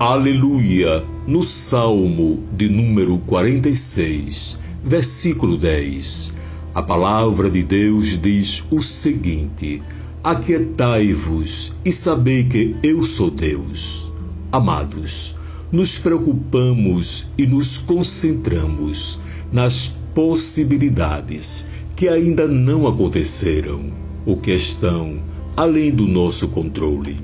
[0.00, 1.04] Aleluia!
[1.26, 6.32] No Salmo de número 46, versículo 10,
[6.72, 9.82] a palavra de Deus diz o seguinte:
[10.22, 14.12] Aquietai-vos e sabei que eu sou Deus.
[14.52, 15.34] Amados,
[15.72, 19.18] nos preocupamos e nos concentramos
[19.50, 23.92] nas possibilidades que ainda não aconteceram,
[24.24, 25.20] ou que estão
[25.56, 27.16] além do nosso controle.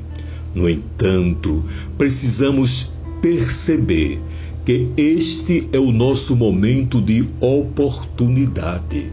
[0.55, 1.65] No entanto,
[1.99, 4.21] precisamos perceber
[4.65, 9.13] que este é o nosso momento de oportunidade.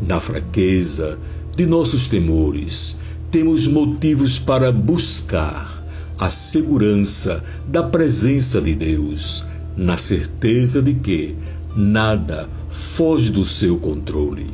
[0.00, 1.18] Na fraqueza
[1.56, 2.96] de nossos temores,
[3.30, 5.82] temos motivos para buscar
[6.18, 11.34] a segurança da presença de Deus, na certeza de que
[11.74, 14.46] nada foge do seu controle.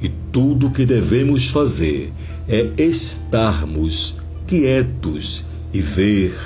[0.00, 2.12] E tudo o que devemos fazer
[2.48, 4.16] é estarmos
[4.50, 6.36] quietos e ver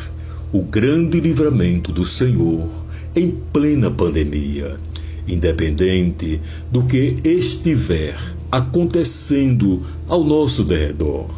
[0.53, 2.69] o grande livramento do Senhor
[3.17, 4.79] em plena pandemia,
[5.27, 6.39] independente
[6.71, 8.15] do que estiver
[8.53, 11.31] acontecendo ao nosso derredor.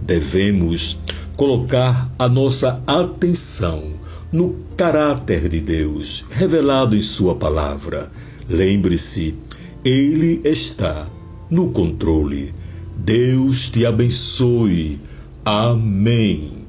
[0.00, 0.98] Devemos
[1.36, 3.84] colocar a nossa atenção
[4.32, 8.10] no caráter de Deus revelado em Sua palavra.
[8.48, 9.34] Lembre-se,
[9.84, 11.06] Ele está
[11.50, 12.54] no controle.
[12.96, 14.98] Deus te abençoe.
[15.44, 16.63] Amém.